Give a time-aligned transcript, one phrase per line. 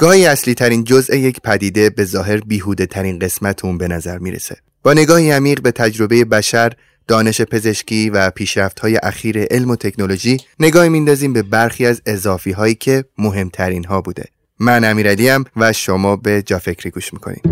[0.00, 4.56] گاهی اصلی ترین جزء یک پدیده به ظاهر بیهوده ترین قسمت اون به نظر می‌رسه.
[4.82, 6.72] با نگاهی عمیق به تجربه بشر
[7.08, 12.52] دانش پزشکی و پیشرفت های اخیر علم و تکنولوژی نگاه میندازیم به برخی از اضافی
[12.52, 14.24] هایی که مهمترین ها بوده.
[14.60, 17.42] من امیرعلی و شما به جا فکری گوش می‌کنیم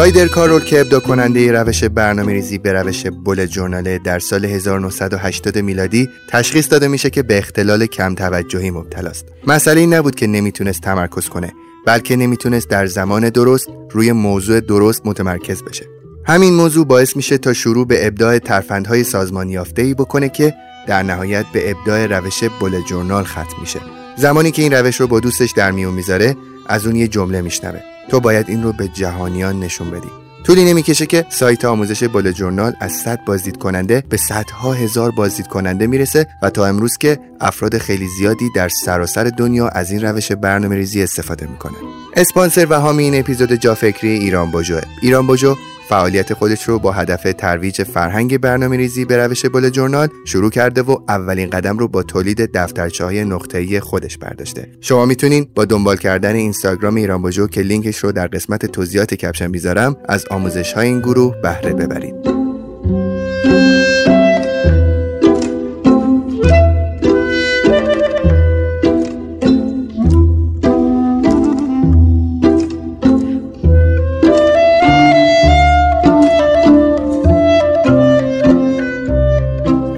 [0.00, 5.58] رایدر کارول که ابدا کننده روش برنامه ریزی به روش بول جورناله در سال 1980
[5.58, 9.24] میلادی تشخیص داده میشه که به اختلال کم توجهی مبتلاست.
[9.46, 11.52] مسئله این نبود که نمی‌تونست تمرکز کنه
[11.86, 15.86] بلکه نمی‌تونست در زمان درست روی موضوع درست متمرکز بشه.
[16.26, 20.54] همین موضوع باعث میشه تا شروع به ابداع ترفندهای سازمانی ای بکنه که
[20.88, 23.80] در نهایت به ابداع روش بول جورنال ختم میشه.
[24.16, 27.80] زمانی که این روش رو با دوستش در میون می‌ذاره از اون یه جمله میشنوه
[28.10, 30.08] تو باید این رو به جهانیان نشون بدی.
[30.44, 35.46] طولی نمی‌کشه که سایت آموزش bullet journal از 100 بازدید کننده به صدها هزار بازدید
[35.46, 40.32] کننده می‌رسه و تا امروز که افراد خیلی زیادی در سراسر دنیا از این روش
[40.32, 41.76] برنامه ریزی استفاده می‌کنن.
[42.16, 45.54] اسپانسر و حامی این اپیزود جافکری ایران باجوه ایران باجو
[45.90, 50.82] فعالیت خودش رو با هدف ترویج فرهنگ برنامه ریزی به روش bullet journal شروع کرده
[50.82, 54.68] و اولین قدم رو با تولید دفترچه های نقطه‌ای خودش برداشته.
[54.80, 59.46] شما می‌تونین با دنبال کردن اینستاگرام ایران باجو که لینکش رو در قسمت توضیحات caption
[59.46, 62.39] می‌ذارم از آموزش های این گروه بهره ببرید.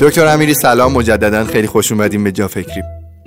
[0.02, 0.92] دکتر امیری سلام.
[0.92, 2.82] مجددا خیلی خوش اومدیم به جا فکری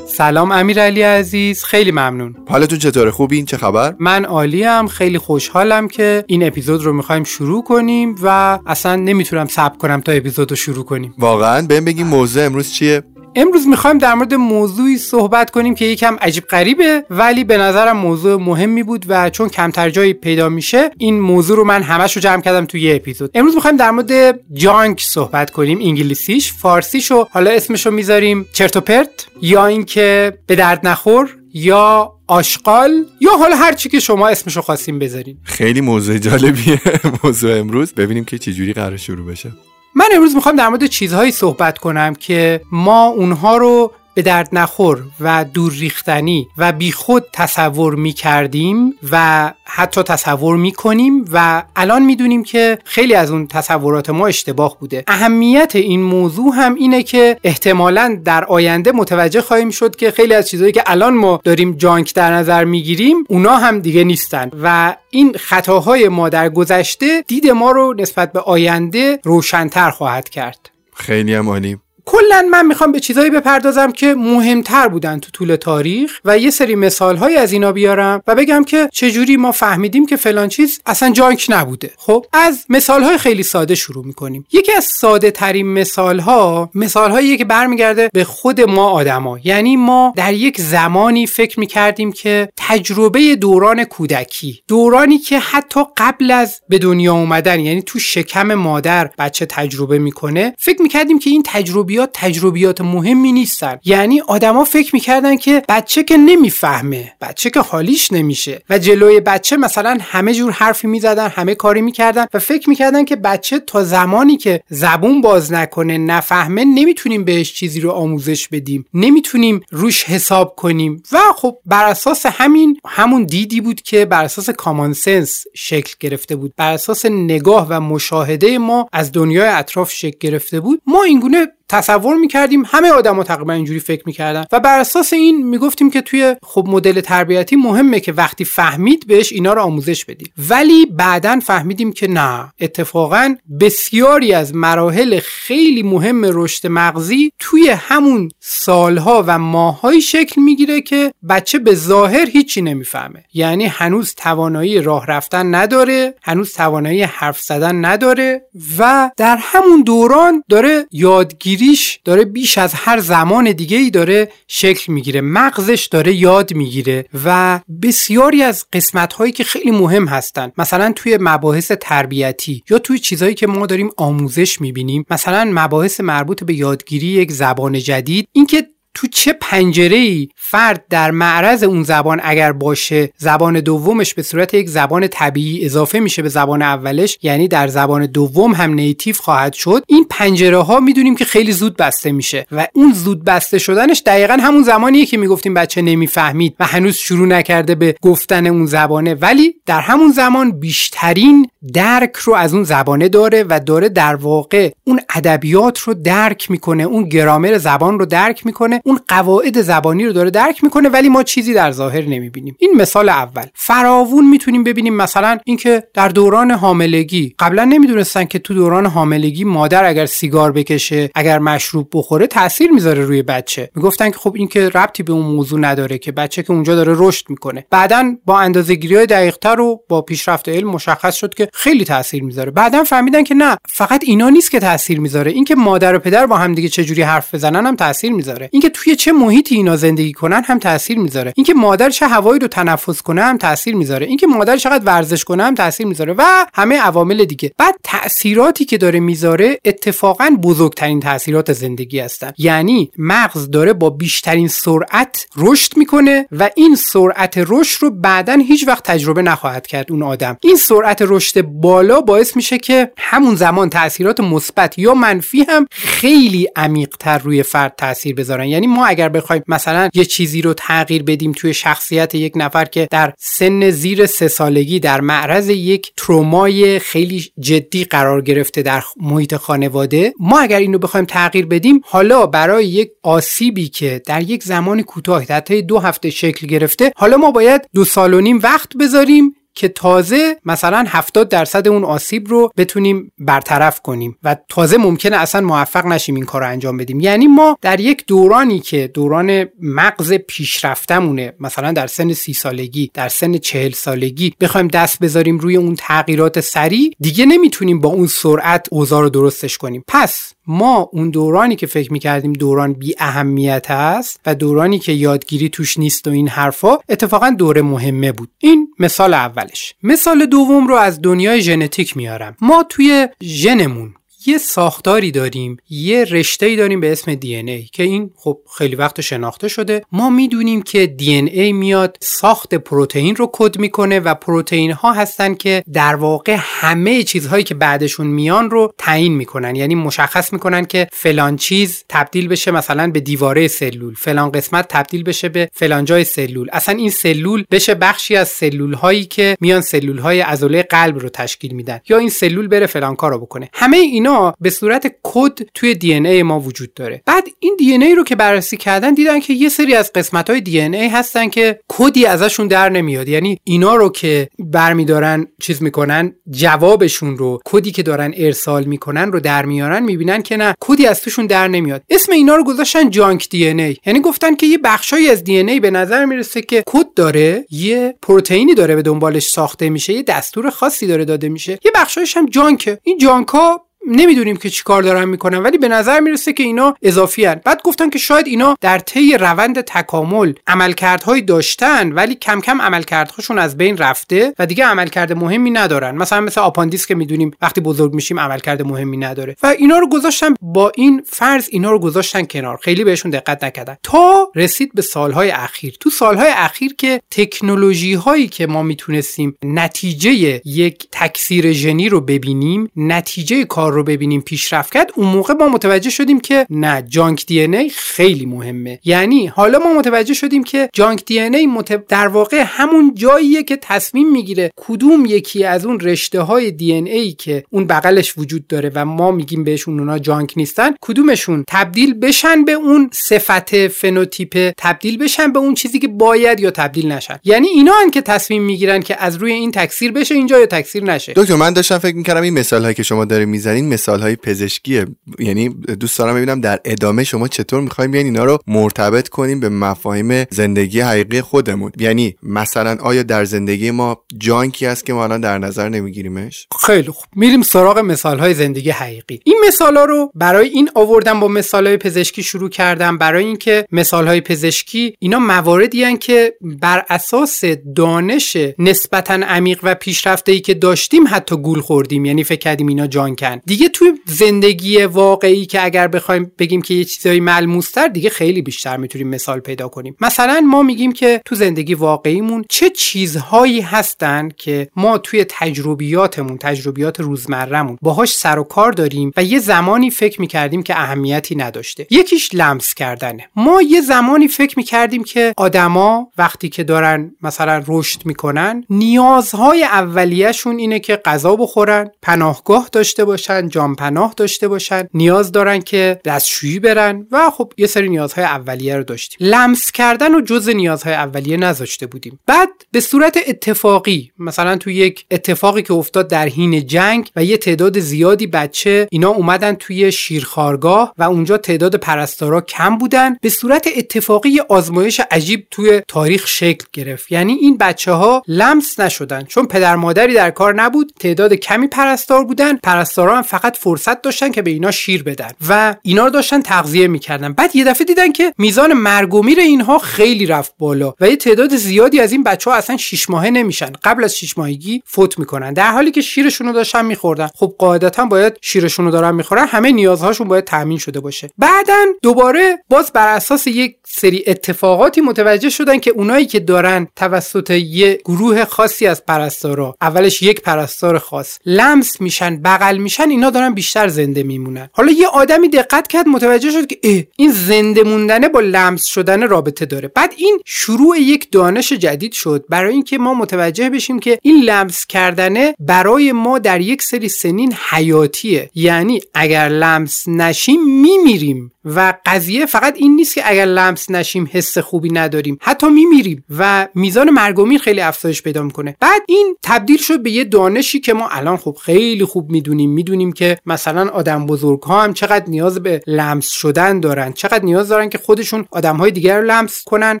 [0.06, 2.36] سلام امیرعلی عزیز خیلی ممنون.
[2.48, 7.64] حالتون چطوره؟ خوبین چه خبر؟ من عالیم خیلی خوشحالم که این اپیزود رو می‌خوایم شروع
[7.64, 11.14] کنیم و اصلا نمی‌تونم صبر کنم تا اپیزود رو شروع کنیم.
[11.18, 13.02] واقعا؟ بهم بگیم موضوع امروز چیه؟
[13.36, 18.42] امروز می‌خوایم در مورد موضوعی صحبت کنیم که یکم عجیب غریبه ولی به نظرم موضوع
[18.42, 22.42] مهمی بود و چون کمتر جایی پیدا میشه این موضوع رو من همش رو جمع
[22.42, 23.30] کردم توی یه اپیزود.
[23.34, 26.52] امروز می‌خوایم در مورد جانک صحبت کنیم انگلیسیش.
[26.52, 33.72] فارسیشو حالا اسمشو می‌ذاریم چرتوپرت یا اینکه به درد نخور یا آشغال یا حالا هر
[33.72, 36.80] چی که شما اسمشو خواستیم بذارین خیلی موضوع جالبیه.
[37.24, 37.92] موضوع امروز.
[37.92, 39.52] ببینیم که چجوری قرار شروع بشه.
[39.94, 45.02] من امروز می‌خوام در مورد چیزهایی صحبت کنم که ما اونها رو به درد نخور
[45.20, 52.02] و دور ریختنی و بیخود تصور می کردیم و حتی تصور می کنیم و الان
[52.02, 55.04] می‌دونیم که خیلی از اون تصورات ما اشتباه بوده.
[55.06, 60.48] اهمیت این موضوع هم اینه که احتمالا در آینده متوجه خواهیم شد که خیلی از
[60.48, 65.32] چیزهایی که الان ما داریم جانک در نظر می‌گیریم اونا هم دیگه نیستن و این
[65.32, 70.70] خطاهای ما در گذشته دید ما رو نسبت به آینده روشنتر خواهد کرد.
[70.94, 71.78] خیلی هم عالی.
[72.04, 76.74] کلا من می‌خوام به چیزایی بپردازم که مهمتر بودن تو طول تاریخ و یه سری
[76.74, 81.10] مثال های از اینا بیارم و بگم که چجوری ما فهمیدیم که فلان چیز اصلا
[81.10, 81.90] جانک نبوده.
[81.96, 84.46] خب از مثال های خیلی ساده شروع می‌کنیم.
[84.52, 89.38] یکی از ساده ترین مثال ها مثال هایی که برمیگرده به خود ما آدما.
[89.44, 96.30] یعنی ما در یک زمانی فکر می‌کردیم که تجربه دوران کودکی دورانی که حتی قبل
[96.30, 101.42] از به دنیا اومدن یعنی تو شکم مادر بچه تجربه می‌کنه فکر می‌کردیم که این
[101.46, 103.78] تجربه تجربیات تجربیات مهمی نیستن.
[103.84, 109.56] یعنی آدما فکر می‌کردن که بچه که نمی‌فهمه بچه که حالیش نمیشه و جلوی بچه
[109.56, 114.36] مثلا همه جور حرفی می‌زدن همه کاری می‌کردن و فکر می‌کردن که بچه تا زمانی
[114.36, 118.84] که زبون باز نکنه نفهمه نمی‌تونیم بهش چیزی رو آموزش بدیم.
[118.94, 121.02] نمی‌تونیم روش حساب کنیم.
[121.12, 126.36] و خب بر اساس همین همون دیدی بود که بر اساس کامان سنس شکل گرفته
[126.36, 126.52] بود.
[126.56, 130.82] بر اساس نگاه و مشاهده ما از دنیای اطراف شکل گرفته بود.
[130.86, 134.44] ما اینگونه تصور می‌کردیم همه آدما تقریبا اینجوری فکر می‌کردن.
[134.52, 139.32] و بر اساس این می‌گفتیم که توی خب مدل تربیتی مهمه که وقتی فهمید بهش
[139.32, 146.24] اینا رو آموزش بدیم ولی بعدا فهمیدیم که نه اتفاقا بسیاری از مراحل خیلی مهم
[146.24, 153.24] رشد مغزی توی همون سالها و ماههایی شکل می‌گیره که بچه به ظاهر هیچی نمی‌فهمه.
[153.34, 158.42] یعنی هنوز توانایی راه رفتن نداره هنوز توانایی حرف زدن نداره
[158.78, 164.28] و در همون دوران داره یادگیری یادگیریش داره بیش از هر زمان دیگه ای داره
[164.48, 170.52] شکل می‌گیره مغزش داره یاد می‌گیره و بسیاری از قسمت هایی که خیلی مهم هستن
[170.58, 176.44] مثلا توی مباحث تربیتی یا توی چیزهایی که ما داریم آموزش می‌بینیم مثلا مباحث مربوط
[176.44, 182.20] به یادگیری یک زبان جدید اینکه تو چه پنجره ای فرد در معرض اون زبان
[182.22, 187.48] اگر باشه؟ زبان دومش به صورت یک زبان طبیعی اضافه میشه به زبان اولش یعنی
[187.48, 189.82] در زبان دوم هم نیتیو خواهد شد.
[189.86, 194.38] این پنجره ها می‌دونیم که خیلی زود بسته میشه و اون زود بسته شدنش دقیقا
[194.40, 199.14] همون زمانیه که می‌گفتیم بچه نمی‌فهمید و هنوز شروع نکرده به گفتن اون زبانه.
[199.14, 204.70] ولی در همون زمان بیشترین درک رو از اون زبانه داره و داره در واقع
[204.84, 210.12] اون ادبیات رو درک می‌کنه اون گرامر زبان رو درک می‌کنه اون قواعد زبانی رو
[210.12, 212.56] داره درک می‌کنه ولی ما چیزی در ظاهر نمی‌بینیم.
[212.58, 213.46] این مثال اول.
[213.54, 219.84] فراوون می‌تونیم ببینیم مثلا اینکه در دوران حاملگی قبلا نمی‌دونستن که تو دوران حاملگی مادر
[219.84, 223.70] اگر سیگار بکشه اگر مشروب بخوره تاثیر می‌ذاره روی بچه.
[223.74, 226.94] می‌گفتن که خب این که ربطی به اون موضوع نداره که بچه که اونجا داره
[226.96, 227.66] رشد می‌کنه.
[227.70, 232.50] بعدا با اندازه‌گیری های دقیقتر و با پیشرفت علم مشخص شد که خیلی تاثیر می‌ذاره.
[232.50, 235.30] بعدا فهمیدن که نه فقط اینا نیست که تاثیر می‌ذاره.
[235.30, 238.48] اینکه مادر و پدر با هم دیگه چه جوری حرف بزنن هم تاثیر می‌ذاره.
[238.52, 241.32] اینکه توی چه محیطی اینا زندگی کنن هم تاثیر می‌ذاره.
[241.36, 244.06] اینکه مادر چه هوایی رو تنفس کنه هم تاثیر می‌ذاره.
[244.06, 247.52] اینکه مادر چقدر ورزش کنه هم تاثیر می‌ذاره و همه عوامل دیگه.
[247.58, 252.32] بعد تاثیراتی که داره می‌ذاره اتفاقا بزرگترین تاثیرات زندگی هستن.
[252.38, 258.68] یعنی مغز داره با بیشترین سرعت رشد می‌کنه و این سرعت رشد رو بعدا هیچ
[258.68, 260.36] وقت تجربه نخواهد کرد اون آدم.
[260.40, 266.48] این سرعت رشد بالا باعث میشه که همون زمان تاثیرات مثبت یا منفی هم خیلی
[266.56, 268.46] عمیقتر روی فرد تاثیر بذارن.
[268.46, 272.88] یعنی ما اگر بخوایم مثلا یه چیزی رو تغییر بدیم توی شخصیت یک نفر که
[272.90, 279.36] در سن زیر سه سالگی در معرض یک ترومای خیلی جدی قرار گرفته در محیط
[279.36, 284.82] خانواده ما اگر اینو بخوایم تغییر بدیم حالا برای یک آسیبی که در یک زمان
[284.82, 289.34] کوتاه در دو هفته شکل گرفته حالا ما باید دو سال و نیم وقت بذاریم
[289.54, 295.40] که تازه مثلا 70 درصد اون آسیب رو بتونیم برطرف کنیم و تازه ممکنه اصلا
[295.40, 297.00] موفق نشیم این کار رو انجام بدیم.
[297.00, 303.08] یعنی ما در یک دورانی که دوران مغز پیشرفتمونه مثلا در سن سی سالگی در
[303.08, 308.66] سن چهل سالگی بخوایم دست بذاریم روی اون تغییرات سریع دیگه نمی‌تونیم با اون سرعت
[308.70, 309.84] اوضاع رو درستش کنیم.
[309.88, 315.48] پس ما اون دورانی که فکر می‌کردیم دوران بی اهمیت است و دورانی که یادگیری
[315.48, 318.28] توش نیست و این حرفا اتفاقا دوره مهمه بود.
[318.38, 319.74] این مثال اولش.
[319.82, 322.36] مثال دوم رو از دنیای ژنتیک میارم.
[322.40, 323.94] ما توی ژنمون
[324.26, 329.00] یه ساختاری داریم یه رشته داریم به اسم دی ای که این خب خیلی وقت
[329.00, 329.82] شناخته شده.
[329.92, 335.34] ما می‌دونیم که دی ای میاد ساخت پروتئین رو کد می‌کنه و پروتئین ها هستن
[335.34, 339.56] که در واقع همه چیزهایی که بعدشون میان رو تعیین می‌کنن.
[339.56, 345.02] یعنی مشخص می‌کنن که فلان چیز تبدیل بشه مثلا به دیواره سلول فلان قسمت تبدیل
[345.02, 346.48] بشه به فلان جای سلول.
[346.52, 351.08] اصلا این سلول بشه بخشی از سلول هایی که میان سلول های عضله قلب رو
[351.08, 353.48] تشکیل میدن یا این سلول بره فلان کارو بکنه.
[353.52, 357.02] همه اینا به صورت کد توی DNA ما وجود داره.
[357.06, 360.88] بعد این DNA رو که بررسی کردن دیدن که یه سری از قسمت های DNA
[360.88, 363.08] هستن که کدی ازشون در نمیاد.
[363.08, 369.20] یعنی اینا رو که برمیدارن چیز می‌کنن جوابشون رو کدی که دارن ارسال می‌کنن رو
[369.20, 371.82] در میارن می‌بینن که نه کدی از توشون در نمیاد.
[371.90, 373.76] اسم اینا رو گذاشتن junk DNA.
[373.86, 378.54] یعنی گفتن که یه بخشایی از DNA به نظر می‌رسه که کد داره یه پروتئینی
[378.54, 382.61] داره به دنبالش ساخته میشه یه دستور خاصی داره داده میشه یه بخشایش هم junk
[382.61, 382.78] ه.
[382.82, 387.24] این junk ا نمی‌دونیم که چیکار دارن می‌کنن ولی به نظر می‌رسه که اینا اضافی
[387.24, 387.40] هن.
[387.44, 393.38] بعد گفتن که شاید اینا در طی روند تکامل عملکردهایی داشتن ولی کم کم عملکردهاشون
[393.38, 395.96] از بین رفته و دیگه عملکرد مهمی ندارن.
[395.96, 399.36] مثلا مثل آپاندیس که می‌دونیم وقتی بزرگ میشیم عملکرد مهمی نداره.
[399.42, 402.58] و اینا رو گذاشتن با این فرض اینا رو گذاشتن کنار.
[402.62, 403.76] خیلی بهشون دقت نکردن.
[403.82, 405.76] تا رسید به سالهای اخیر.
[405.80, 412.70] تو سالهای اخیر که تکنولوژی هایی که ما می‌تونستیم نتیجه یک تکثیر ژنی رو ببینیم
[412.76, 417.70] نتیجه کار رو ببینیم پیشرفت کرد اون موقع ما متوجه شدیم که نه junk DNA
[417.70, 418.78] خیلی مهمه.
[418.84, 421.48] یعنی حالا ما متوجه شدیم که جانک دی ای
[421.88, 427.12] در واقع همون جاییه که تصمیم می‌گیره کدوم یکی از اون رشته های دی ای
[427.12, 432.44] که اون بغلش وجود داره و ما میگیم بهشون اونا جانک نیستن کدومشون تبدیل بشن
[432.44, 437.18] به اون صفت فنوتیپ تبدیل بشن به اون چیزی که باید یا تبدیل نشن.
[437.24, 440.84] یعنی اینا هن که تصمیم می‌گیرن که از روی این تکثیر بشه اینجا یا تکثیر
[440.84, 441.12] نشه.
[441.16, 444.86] دکتر من داشتم فکر می‌کردم این مثال هایی که شما می‌زنین مثال های پزشکیه
[445.18, 445.48] یعنی
[445.80, 450.24] دوست دارم ببینم در ادامه شما چطور می‌خوایم بیاین اینا رو مرتبط کنیم به مفاهیم
[450.30, 451.72] زندگی حقیقی خودمون.
[451.78, 456.90] یعنی مثلا آیا در زندگی ما جانکی هست که ما الان در نظر نمیگیریمش؟ خیلی
[456.90, 457.06] خوب.
[457.16, 459.20] میریم سراغ مثال های زندگی حقیقی.
[459.24, 462.98] این مثال ها رو برای این آوردم با مثال های پزشکی شروع کردم.
[462.98, 467.44] برای اینکه مثال های پزشکی اینا مواردی هن که بر اساس
[467.76, 472.04] دانش نسبتا عمیق و پیشرفته ای که داشتیم حتی گول خوردیم.
[472.04, 476.74] یعنی فکر کردیم اینا جان کن دیگه توی زندگی واقعی که اگر بخوایم بگیم که
[476.74, 479.96] یه چیزایی ملموستر دیگه خیلی بیشتر می‌تونیم مثال پیدا کنیم.
[480.00, 487.00] مثلا ما میگیم که تو زندگی واقعیمون چه چیزهایی هستن که ما توی تجربیاتمون تجربیات
[487.00, 491.86] روزمرهمون باهاش سر و کار داریم و یه زمانی فکر می‌کردیم که اهمیتی نداشته.
[491.90, 493.28] یکیش لمس کردنه.
[493.36, 500.58] ما یه زمانی فکر می‌کردیم که آدما وقتی که دارن مثلا رشد می‌کنن نیازهای اولیهشون
[500.58, 506.58] اینه که غذا بخورن پناهگاه داشته باشن جام پناه داشته باشن نیاز دارن که دستشویی
[506.58, 509.28] برن و خب یه سری نیازهای اولیه رو داشتیم.
[509.28, 512.20] لمس کردن و جز نیازهای اولیه نذاشته بودیم.
[512.26, 517.36] بعد به صورت اتفاقی مثلا تو یک اتفاقی که افتاد در حین جنگ و یه
[517.36, 523.68] تعداد زیادی بچه اینا اومدن توی شیرخارگاه و اونجا تعداد پرستارا کم بودن به صورت
[523.76, 527.12] اتفاقی آزمایش عجیب توی تاریخ شکل گرفت.
[527.12, 532.24] یعنی این بچه ها لمس نشدن چون پدر مادری در کار نبود تعداد کمی پرستار
[532.24, 536.42] بودن پرستارا هم فقط فرصت داشتن که به اینا شیر بدن و اینا رو داشتن
[536.42, 537.32] تغذیه می‌کردن.
[537.32, 541.16] بعد یه دفعه دیدن که میزان مرگ و میر اینها خیلی رفت بالا و یه
[541.16, 543.72] تعداد زیادی از این بچه ها اصلا شش ماهه نمیشن.
[543.84, 545.52] قبل از شش ماهگی فوت می‌کنن.
[545.52, 547.28] در حالی که شیرشون رو داشتن میخوردن.
[547.34, 549.46] خب قاعدتا باید شیرشون رو دارن می‌خورن.
[549.46, 551.30] همه نیازهاشون باید تامین شده باشه.
[551.38, 557.50] بعدا دوباره باز بر اساس یک سری اتفاقاتی متوجه شدن که اونایی که دارن توسط
[557.50, 563.54] یه گروه خاصی از پرستارا اولش یک پرستار خاص لمس میشن بغل میشن اینا دارن
[563.54, 564.68] بیشتر زنده میمونن.
[564.72, 569.66] حالا یه آدمی دقت کرد متوجه شد که این زنده موندنه با لمس شدن رابطه
[569.66, 569.88] داره.
[569.88, 572.44] بعد این شروع یک دانش جدید شد.
[572.48, 577.54] برای اینکه ما متوجه بشیم که این لمس کردنه برای ما در یک سری سنین
[577.70, 578.50] حیاتیه.
[578.54, 581.51] یعنی اگر لمس نشیم میمیریم.
[581.64, 585.38] و قضیه فقط این نیست که اگر لمس نشیم حس خوبی نداریم.
[585.40, 588.76] حتی میمیریم و میزان مرگ و خیلی افزایش پیدا می‌کنه.
[588.80, 592.70] بعد این تبدیل شد به یه دانشی که ما الان خب خیلی خوب می‌دونیم.
[592.70, 597.12] می‌دونیم که مثلا آدم بزرگ ها هم چقدر نیاز به لمس شدن دارن.
[597.12, 600.00] چقدر نیاز دارن که خودشون آدم های دیگر رو لمس کنن.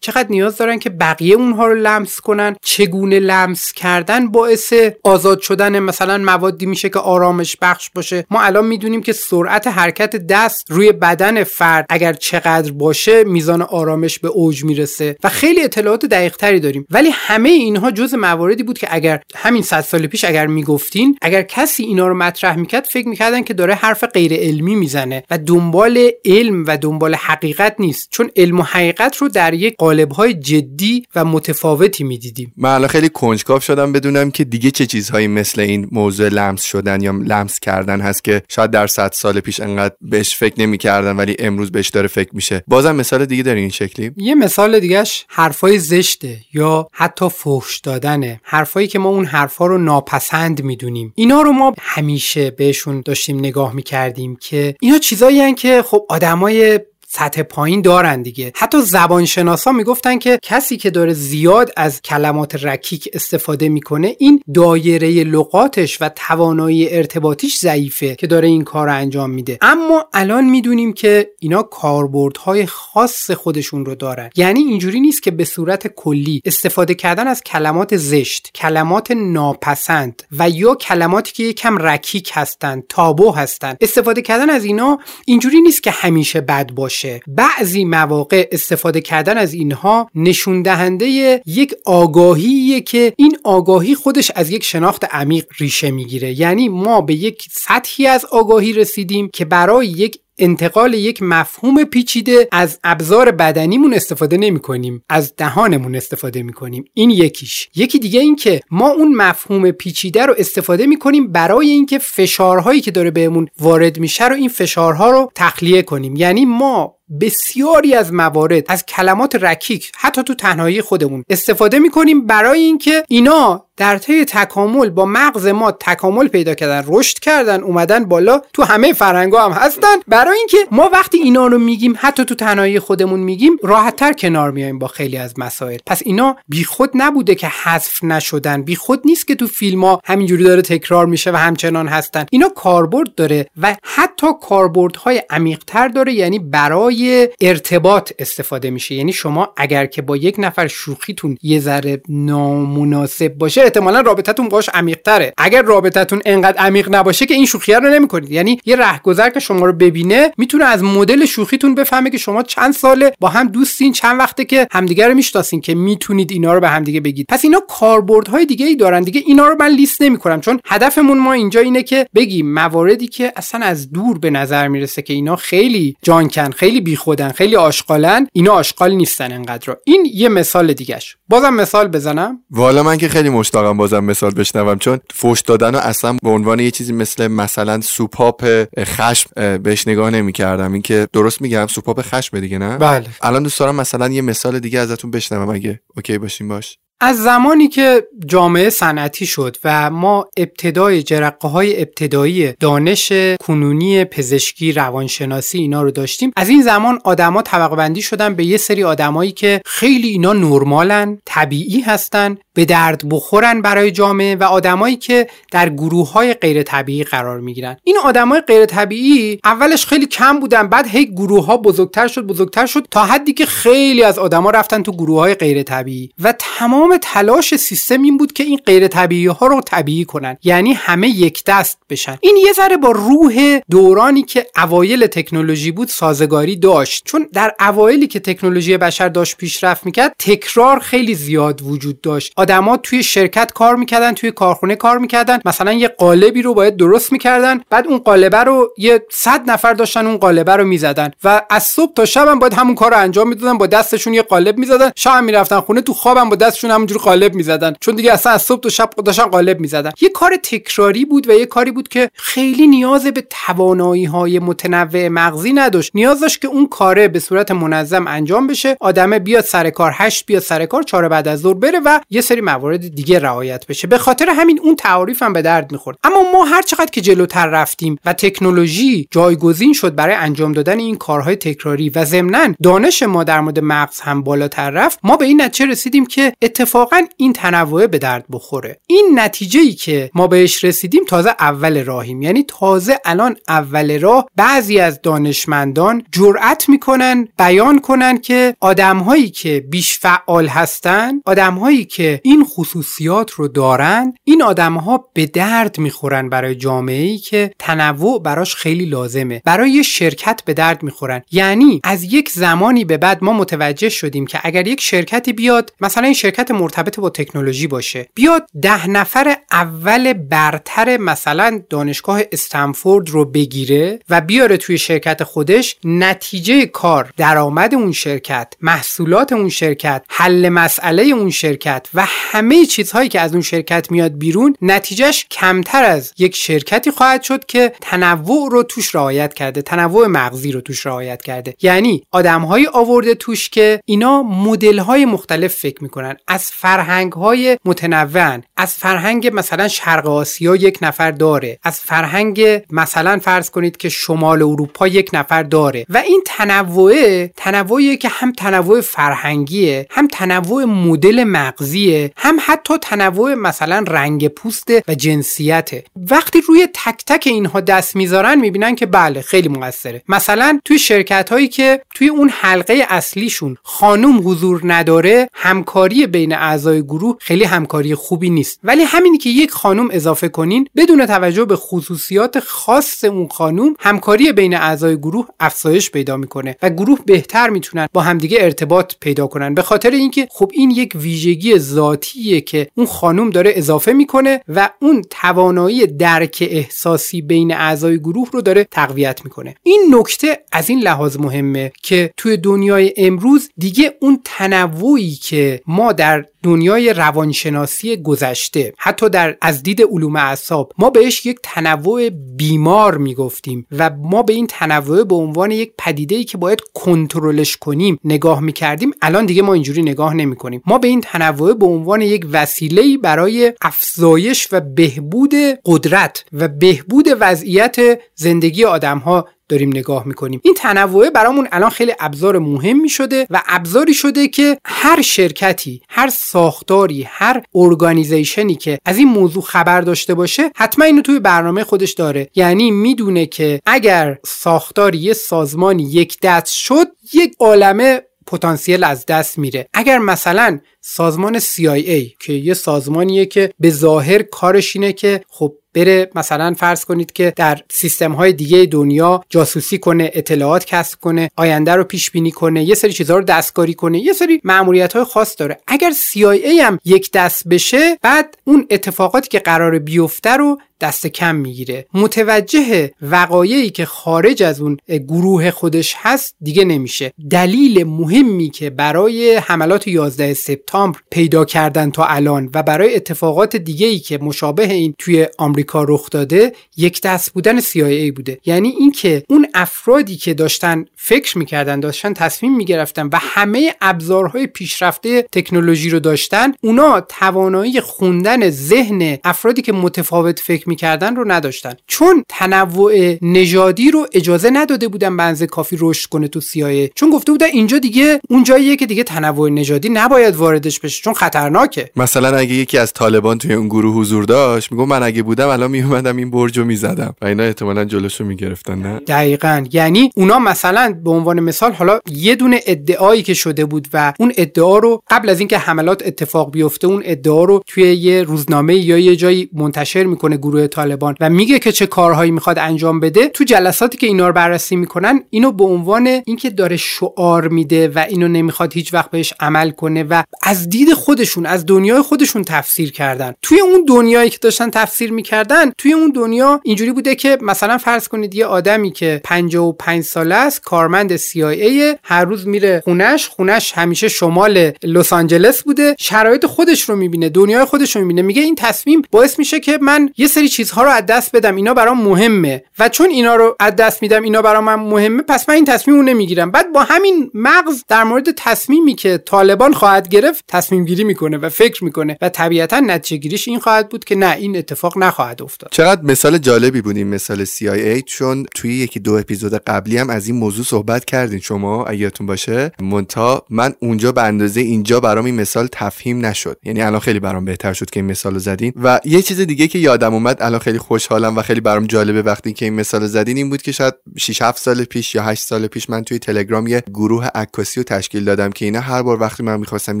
[0.00, 2.56] چقدر نیاز دارن که بقیه اونها رو لمس کنن.
[2.62, 4.72] چگونه لمس کردن باعث
[5.04, 8.26] آزاد شدن مثلا موادی میشه که آرامش بخش باشه.
[8.30, 14.18] ما الان می‌دونیم که سرعت حرکت دست روی بدن فرد اگر چقدر باشه میزان آرامش
[14.18, 16.86] به اوج می‌رسه و خیلی اطلاعات دقیق تری داریم.
[16.90, 21.42] ولی همه اینها جز مواردی بود که اگر همین صد سال پیش اگر می‌گفتین اگر
[21.42, 26.10] کسی اینا رو مطرح می‌کرد فکر می‌کردن که داره حرف غیر علمی می‌زنه و دنبال
[26.24, 28.08] علم و دنبال حقیقت نیست.
[28.10, 32.52] چون علم و حقیقت رو در یک قالب‌های جدی و متفاوتی می‌دیدیم.
[32.56, 37.00] من الان خیلی کنجکاو شدم بدونم که دیگه چه چیزهایی مثل این موضوع لمس شدن
[37.00, 41.36] یا لمس کردن هست که شاید در صد سال پیش انقدر بهش فکر نمی‌کردن ولی
[41.40, 42.64] امروز بهش داره فکر میشه.
[42.66, 48.40] بازم مثال دیگه داری این شکلی؟ یه مثال دیگهش حرفای زشته یا حتی فحش دادنه.
[48.44, 51.12] حرفایی که ما اون حرفا رو ناپسند می‌دونیم.
[51.14, 56.80] اینا رو ما همیشه بهشون داشتیم نگاه می‌کردیم که اینا چیزایی که خب آدمای
[57.12, 58.52] سطح پایین دارن دیگه.
[58.54, 65.24] حتی زبانشناسا می‌گفتن که کسی که داره زیاد از کلمات رکیک استفاده می‌کنه این دایره
[65.24, 69.58] لغاتش و توانایی ارتباطیش ضعیفه که داره این کار رو انجام میده.
[69.60, 74.30] اما الان می‌دونیم که اینا کاربردهای خاص خودشون رو دارن.
[74.36, 80.50] یعنی اینجوری نیست که به صورت کلی استفاده کردن از کلمات زشت کلمات ناپسند و
[80.50, 85.90] یا کلماتی که یکم رکیک هستن تابو هستن استفاده کردن از اینا اینجوری نیست که
[85.90, 86.99] همیشه بد باشه.
[87.26, 94.50] بعضی مواقع استفاده کردن از اینها نشون دهنده یک آگاهیه که این آگاهی خودش از
[94.50, 96.40] یک شناخت عمیق ریشه می‌گیره.
[96.40, 102.48] یعنی ما به یک سطحی از آگاهی رسیدیم که برای یک انتقال یک مفهوم پیچیده
[102.52, 107.68] از ابزار بدنیمون استفاده نمی کنیم از دهانمون استفاده می کنیم این یکیش.
[107.74, 112.80] یکی دیگه این که ما اون مفهوم پیچیده رو استفاده می کنیم برای اینکه فشارهایی
[112.80, 116.16] که داره بهمون وارد میشه رو این فشارها رو تخلیه کنیم.
[116.16, 122.60] یعنی ما بسیاری از موارد از کلمات رکیک حتی تو تنهایی خودمون استفاده می‌کنیم برای
[122.60, 128.40] اینکه اینا در طی تکامل با مغز ما تکامل پیدا کردن رشد کردن اومدن بالا
[128.52, 129.96] تو همه فرنگا هم هستن.
[130.08, 134.78] برای اینکه ما وقتی اینا رو میگیم حتی تو تنهایی خودمون میگیم راحتتر کنار میایم
[134.78, 135.78] با خیلی از مسائل.
[135.86, 138.62] پس اینا بیخود نبوده که حذف نشدن.
[138.62, 142.26] بیخود نیست که تو فیلم ها همینجوری داره تکرار میشه و همچنان هستن.
[142.30, 148.94] اینا کاربرد داره و حتی کاربردهای عمیقتر داره یعنی برای برای ارتباط استفاده میشه.
[148.94, 154.68] یعنی شما اگر که با یک نفر شوخیتون یه ذره نامناسب باشه احتمالا رابطتون باش
[154.74, 158.30] عمیق تره اگر رابطتون انقدر عمیق نباشه که این شوخی رو نمی‌کنید.
[158.30, 162.72] یعنی یه رهگذر که شما رو ببینه می‌تونه از مدل شوخیتون بفهمه که شما چند
[162.72, 166.68] ساله با هم دوستین چند وقته که همدیگه رو می‌شناسین که می‌تونید اینا رو به
[166.68, 167.26] همدیگه بگید.
[167.28, 169.22] پس اینا کاربردهای دیگه ای دارن دیگه.
[169.26, 170.40] اینا رو من لیست نمی‌کنم.
[170.40, 175.02] چون هدفمون ما اینجا اینه که بگیم مواردی که اصلا از دور به نظر می‌رسه
[175.02, 180.72] که اینا خیلی جانکن خیلی بیخودن خیلی آشغالن اینا آشغال نیستن انقدر این یه مثال
[180.72, 181.16] دیگهش.
[181.28, 182.38] بازم مثال بزنم.
[182.50, 186.60] والا من که خیلی مشتاقم بازم مثال بشنوم چون فوش دادن و اصلا به عنوان
[186.60, 190.72] یه چیزی مثل مثلا سوپاپ خشم بهش نگاه نمی‌کردم.
[190.72, 193.06] این که درست میگم سوپاپ خشم دیگه نه؟ بله.
[193.22, 196.78] الان دوست دارم مثلا یه مثال دیگه ازتون بشنوم اگه okay باشین باهاش.
[197.02, 204.72] از زمانی که جامعه صنعتی شد و ما ابتدای جرقه های ابتدایی دانش کنونی پزشکی
[204.72, 209.32] روانشناسی اینا رو داشتیم از این زمان آدما طبقه بندی شدن به یه سری آدمایی
[209.32, 215.68] که خیلی اینا نرمالن طبیعی هستن به درد بخورن برای جامعه و آدمایی که در
[215.68, 217.76] گروه های غیر طبیعی قرار می‌گیرن.
[217.84, 222.66] این آدمای غیر طبیعی اولش خیلی کم بودن بعد هی گروه ها بزرگتر شد بزرگتر
[222.66, 226.89] شد تا حدی که خیلی از آدما رفتن تو گروه های غیر طبیعی و تمام
[226.98, 230.36] تلاش سیستم این بود که این غیر طبیعی ها رو طبیعی کنن.
[230.42, 232.18] یعنی همه یک دست بشن.
[232.20, 237.02] این یه ذره با روح دورانی که اوایل تکنولوژی بود سازگاری داشت.
[237.04, 242.32] چون در اوایلی که تکنولوژی بشر داشت پیشرفت می‌کرد تکرار خیلی زیاد وجود داشت.
[242.36, 245.40] آدما توی شرکت کار می‌کردن توی کارخونه کار می‌کردن.
[245.44, 247.60] مثلا یه قالبی رو باید درست می‌کردن.
[247.70, 251.10] بعد اون قالبه رو یه صد نفر داشتن اون قالبه رو می‌زدن.
[251.24, 253.58] و از صبح تا شب هم باید همون کار رو انجام می‌دادن.
[253.58, 254.90] با دستشون یه قالب می‌زدن.
[254.96, 257.74] شب می‌رفتن خونه تو خوابم با دستشون همونجور قالب می‌زدن.
[257.80, 259.90] چون دیگه اصلا از صبح تا شب داشتن قالب می‌زدن.
[260.00, 265.08] یه کار تکراری بود و یه کاری بود که خیلی نیاز به توانایی های متنوع
[265.08, 265.90] مغزی نداشت.
[265.94, 268.76] نیاز داشت که اون کاره به صورت منظم انجام بشه.
[268.80, 272.20] آدمه بیاد سر کار هشت بیاد سر کار چهار بعد از ظهر بره و یه
[272.20, 273.86] سری موارد دیگه رعایت بشه.
[273.86, 275.98] به خاطر همین اون تعاریف هم به درد می‌خورد.
[276.04, 280.96] اما ما هر چقدر که جلوتر رفتیم و تکنولوژی جایگزین شد برای انجام دادن این
[280.96, 285.42] کارهای تکراری و ضمنا دانش ما در مورد مغز هم بالاتر رفت ما به این
[285.42, 286.32] نتیجه رسیدیم که
[286.70, 288.80] اتفاقا این تنوع به درد بخوره.
[288.86, 292.22] این نتیجه ای که ما بهش رسیدیم تازه اول راهیم.
[292.22, 299.64] یعنی تازه الان اول راه بعضی از دانشمندان جرأت می‌کنن بیان کنن که آدمهایی که
[299.70, 306.54] بیش فعال هستن آدمهایی که این خصوصیات رو دارن این آدمها به درد می‌خورن برای
[306.54, 309.42] جامعه ای که تنوع براش خیلی لازمه.
[309.44, 311.22] برای شرکت به درد می‌خورن.
[311.32, 316.04] یعنی از یک زمانی به بعد ما متوجه شدیم که اگر یک شرکتی بیاد مثلا
[316.04, 318.08] این شرکت مرتبط با تکنولوژی باشه.
[318.14, 325.76] بیاد ده نفر اول برتر مثلا دانشگاه استنفورد رو بگیره و بیاره توی شرکت خودش
[325.84, 333.08] نتیجه کار درآمد اون شرکت محصولات اون شرکت حل مسئله اون شرکت و همه چیزهایی
[333.08, 338.50] که از اون شرکت میاد بیرون نتیجهش کمتر از یک شرکتی خواهد شد که تنوع
[338.50, 341.54] رو توش رعایت کرده تنوع مغزی رو توش رعایت کرده.
[341.62, 346.16] یعنی آدمهایی آورده توش که اینا مدل های مختلف فکر می‌کنن.
[346.42, 348.42] فرهنگ های متنوعن.
[348.56, 351.58] از فرهنگ مثلا شرق آسیا یک نفر داره.
[351.62, 355.86] از فرهنگ مثلا فرض کنید که شمال اروپا یک نفر داره.
[355.88, 363.34] و این تنوع تنوعی که هم تنوع فرهنگیه هم تنوع مدل مغزیه هم حتی تنوع
[363.34, 365.84] مثلا رنگ پوست و جنسیته.
[365.96, 370.02] وقتی روی تک تک اینها دست می‌ذارن می‌بینن که بله خیلی موثره.
[370.08, 376.82] مثلا توی شرکت هایی که توی اون حلقه اصلیشون خانوم حضور نداره همکاری بین اعضای
[376.82, 378.60] گروه خیلی همکاری خوبی نیست.
[378.64, 384.32] ولی همینی که یک خانوم اضافه کنین بدون توجه به خصوصیات خاص اون خانوم همکاری
[384.32, 389.54] بین اعضای گروه افزایش پیدا می‌کنه و گروه بهتر می‌تونن با همدیگه ارتباط پیدا کنن.
[389.54, 394.70] به خاطر اینکه خب این یک ویژگی ذاتیه که اون خانوم داره اضافه می‌کنه و
[394.82, 399.54] اون توانایی درک احساسی بین اعضای گروه رو داره تقویت می‌کنه.
[399.62, 405.92] این نکته از این لحاظ مهمه که توی دنیای امروز دیگه اون تنوعی که ما
[405.92, 412.98] در دنیای روانشناسی گذشته حتی در از دید علوم اعصاب ما بهش یک تنوع بیمار
[412.98, 417.98] می‌گفتیم و ما به این تنوع به عنوان یک پدیده ای که باید کنترلش کنیم
[418.04, 418.90] نگاه می‌کردیم.
[419.02, 420.62] الان دیگه ما اینجوری نگاه نمی‌کنیم.
[420.66, 427.06] ما به این تنوع به عنوان یک وسیله برای افزایش و بهبود قدرت و بهبود
[427.20, 430.40] وضعیت زندگی آدم ها داریم نگاه می‌کنیم.
[430.44, 436.08] این تنوع برامون الان خیلی ابزار مهمی شده و ابزاری شده که هر شرکتی هر
[436.08, 441.92] ساختاری هر ارگانیزیشنی که از این موضوع خبر داشته باشه حتما اینو توی برنامه خودش
[441.92, 442.30] داره.
[442.34, 449.38] یعنی می‌دونه که اگر ساختاری یه سازمانی یک دست شد یک عالمه پتانسیل از دست
[449.38, 449.68] میره.
[449.74, 456.10] اگر مثلا سازمان CIA که یه سازمانیه که به ظاهر کارش اینه که خب بره
[456.14, 461.74] مثلا فرض کنید که در سیستم های دیگه دنیا جاسوسی کنه اطلاعات کسب کنه آینده
[461.74, 465.34] رو پیش بینی کنه یه سری چیزها رو دستکاری کنه یه سری معمولیت های خاص
[465.38, 465.60] داره.
[465.66, 471.36] اگر CIA هم یک دست بشه بعد اون اتفاقاتی که قرار بیفته رو دست کم
[471.36, 471.86] می‌گیره.
[471.94, 477.12] متوجه وقایعی که خارج از اون گروه خودش هست دیگه نمیشه.
[477.30, 483.86] دلیل مهمی که برای حملات 11 سپتامبر پیدا کردن تا الان و برای اتفاقات دیگه
[483.86, 488.38] ای که مشابه این توی آمریکا رخ داده یک دست بودن CIA بوده.
[488.46, 495.22] یعنی اینکه اون افرادی که داشتن فکر می‌کردن داشتن تصمیم می‌گرفتن و همه ابزارهای پیشرفته
[495.32, 501.72] تکنولوژی رو داشتن اونا توانایی خوندن ذهن افرادی که متفاوت فکر می‌کردن رو نداشتن.
[501.86, 507.32] چون تنوع نژادی رو اجازه نداده بودن بنز کافی رشد کنه تو CIA چون گفته
[507.32, 511.90] بودن اینجا دیگه اون جاییه که دیگه تنوع نژادی نباید واردش بشه چون خطرناکه.
[511.96, 515.70] مثلا اگه یکی از طالبان توی اون گروه حضور داشت میگم من اگه بودم الان
[515.70, 517.14] میومدم این برج رو می‌زدم.
[517.22, 519.64] و اینا احتمالا جلوشو می‌گرفتن نه؟ دقیقا.
[519.72, 524.32] یعنی اونا مثلا به عنوان مثال حالا یه دونه ادعایی که شده بود و اون
[524.36, 528.98] ادعا رو قبل از اینکه حملات اتفاق بیفته اون ادعا رو توی یه روزنامه یا
[528.98, 533.44] یه جایی منتشر می‌کنه گروه طالبان و میگه که چه کارهایی می‌خواد انجام بده تو
[533.44, 538.28] جلساتی که اینا رو بررسی می‌کنن اینو به عنوان اینکه داره شعار میده و اینو
[538.28, 543.34] نمی‌خواد هیچ وقت بهش عمل کنه و از دید خودشون از دنیای خودشون تفسیر کردن.
[543.42, 548.08] توی اون دنیایی که داشتن تفسیر می‌کردن توی اون دنیا اینجوری بوده که مثلا فرض
[548.08, 554.08] کنید یه آدمی که 55 ساله است کارمند CIA هر روز میره خونش خونش همیشه
[554.08, 558.22] شمال لس آنجلس بوده شرایط خودش رو می‌بینه دنیای خودش رو می‌بینه.
[558.22, 561.74] میگه این تصمیم باعث میشه که من یه سری چیزها رو از دست بدم اینا
[561.74, 562.64] برام مهمه.
[562.78, 566.02] و چون اینا رو از دست میدم اینا برام مهمه پس من این تصمیم رو
[566.02, 566.50] نمی‌گیرم.
[566.50, 571.48] بعد با همین مغز در مورد تصمیمی که طالبان خواهد گرفت تصمیم گیری می‌کنه و
[571.48, 575.70] فکر می‌کنه و طبیعتا نتیجه گیریش این خواهد بود که نه این اتفاق نخواهد افتاد.
[575.72, 580.26] چقدر مثال جالبی بود این مثال CIA چون توی یکی دو اپیزود قبلی هم از
[580.26, 581.40] این موضوع صحبت کردین.
[581.40, 586.58] شما اگرتون باشه مونتا من اونجا به اندازه اینجا برام این مثال تفهیم نشد.
[586.64, 588.72] یعنی الان خیلی برام بهتر شد که این مثال زدین.
[588.82, 592.52] و یه چیز دیگه که یادم اومد الان خیلی خوشحالم و خیلی برام جالبه وقتی
[592.52, 593.36] که این مثال زدین.
[593.36, 596.66] این بود که شاید 6 7 سال پیش یا 8 سال پیش من توی تلگرام
[596.66, 600.00] یه گروه عکاسی رو تشکیل دادم که اینا هر بار وقتی من می‌خواستم